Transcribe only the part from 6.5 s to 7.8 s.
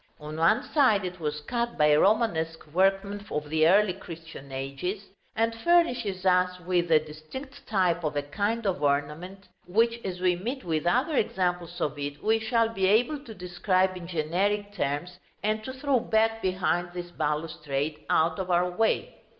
with a distinct